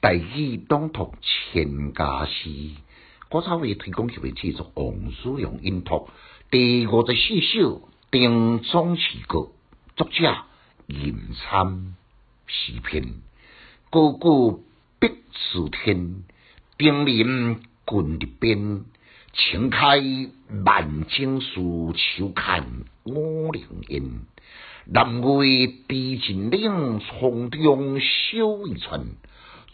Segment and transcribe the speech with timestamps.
[0.00, 2.50] 大义朗读千家诗，
[3.28, 6.08] 古草为推广协会制作王叔阳音图
[6.52, 9.38] 第五十四首《丁中词歌》，
[9.96, 10.36] 作者
[10.86, 11.96] 严参
[12.46, 13.12] 诗篇，
[13.90, 14.60] 高歌
[15.00, 16.22] 碧池天，
[16.76, 18.84] 丁林滚日边，
[19.32, 19.98] 青开
[20.64, 24.02] 万径树，秋看五岭烟。
[24.90, 29.04] 南归低尽岭，丛中小渭川。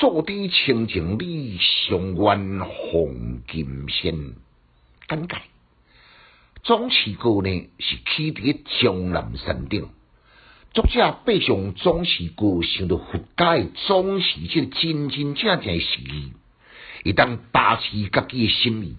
[0.00, 4.14] 坐地清净里，上愿红金仙。
[5.08, 5.38] 简介：
[6.62, 9.88] 总持歌呢是起伫江南山顶，
[10.72, 16.32] 作者背上总持歌，想到佛家诶总持即真真正正实义，
[17.02, 18.96] 一旦把持家己诶心意，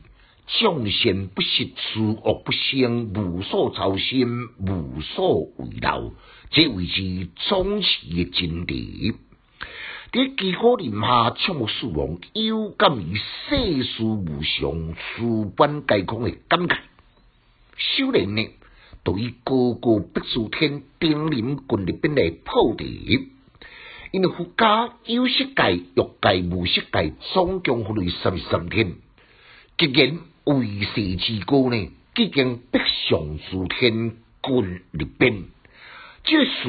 [0.47, 6.11] 众善不息，诸恶不生，无所操心，无所为劳，
[6.51, 7.87] 即位是总持
[8.17, 9.15] 诶真谛。
[10.11, 16.79] 伫基果林下，触目四望，有感于世事无常、事半皆空的感慨。
[17.77, 18.43] 修炼呢，
[19.03, 23.29] 对于高高碧树天、顶林群里边的破题，
[24.09, 28.95] 因为佛家有色界、欲界、无色界，总共分为三十三天。
[29.77, 35.43] 既然为世之高呢，既经北上诸天群里边，
[36.23, 36.63] 这事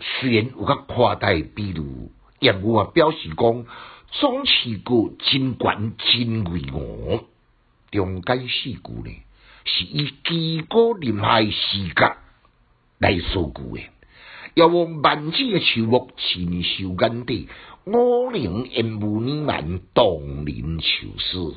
[0.00, 2.10] 虽然有较夸大比如。
[2.40, 3.64] 言语啊，表示讲
[4.12, 7.22] 总持句真悬真巍峨，
[7.90, 9.10] 中间四句呢，
[9.64, 12.16] 是以基果林下视角
[12.98, 13.90] 来数句诶。
[14.54, 17.48] 要往万子诶树木，禽兽眼底，
[17.84, 21.54] 五灵烟雾弥漫，动人愁思。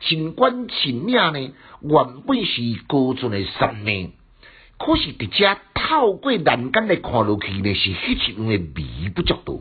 [0.00, 4.12] 尽管真名呢，原本是高尊诶神明，
[4.78, 9.58] 可是伫遮透过人间来看落去呢，是迄一样诶微不足道。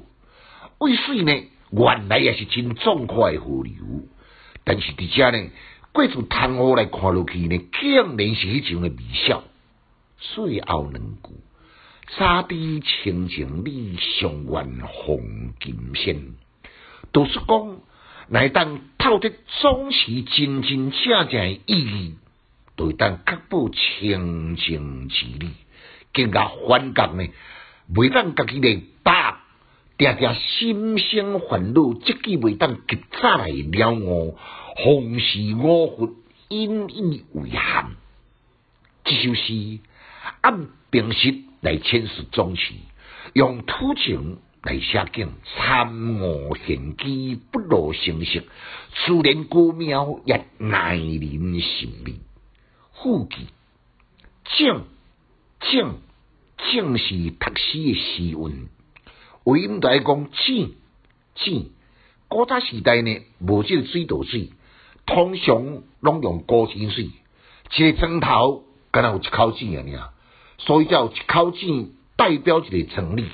[0.81, 1.31] 渭水呢，
[1.69, 3.75] 原来也是真壮阔的河流，
[4.63, 5.49] 但是伫遮呢，
[5.91, 9.44] 过从汤河来看落去呢，竟然是迄种的微小。
[10.17, 11.29] 最后两句，
[12.17, 16.33] 沙地清净里，上愿红金线，
[17.11, 17.77] 都是讲，
[18.29, 22.16] 乃当透得总是真真正正的意义，
[22.75, 25.51] 对当确保清净之理，
[26.11, 27.27] 更加反感呢，
[27.94, 29.20] 袂当家己的把。
[30.01, 34.35] 定定心生烦恼，即句未当急早来了悟，
[34.84, 36.16] 逢时我佛
[36.50, 37.91] 引以为憾。
[39.03, 39.78] 这首诗
[40.41, 42.73] 按平时来阐述宗旨，
[43.34, 48.39] 用土情来写景，参悟玄机，不露声色，
[49.06, 52.16] 自然高妙，也耐人寻味。
[52.95, 53.38] 副句
[54.57, 54.81] 静
[55.59, 56.00] 静
[56.72, 58.68] 静是读诗的诗韵。
[59.44, 60.75] 为因在讲井
[61.35, 61.72] 井，
[62.28, 64.52] 古早时代呢，无即个水道水，
[65.06, 67.09] 通常拢用高井水，
[67.75, 70.09] 一个砖头敢若有一口井尔尔，
[70.59, 73.25] 所以叫一口井代表一个城里。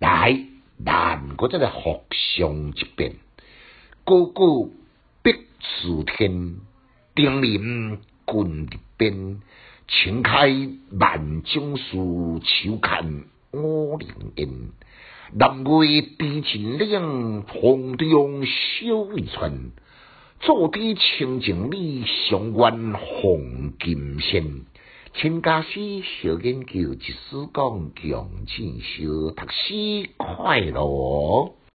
[0.00, 0.44] 来，
[0.84, 3.14] 咱国再来互相一遍，
[4.04, 4.68] 高高
[5.22, 6.56] 碧池天，
[7.14, 9.40] 顶林群日边，
[9.86, 10.48] 晴开
[10.98, 14.48] 万种树，秋看五陵烟。
[15.36, 19.72] 南岳地秦岭，风中小渭川。
[20.38, 24.64] 坐地清净里，上愿红金线。
[25.12, 31.52] 请家师小研究，一丝讲强进修，读书快乐。